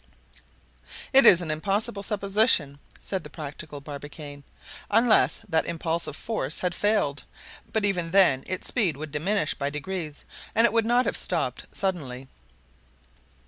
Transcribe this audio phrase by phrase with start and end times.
[1.13, 4.43] "It is an impossible supposition," said the practical Barbicane;
[4.89, 7.23] "unless that impulsive force had failed;
[7.71, 10.25] but even then its speed would diminish by degrees,
[10.55, 12.27] and it would not have stopped suddenly."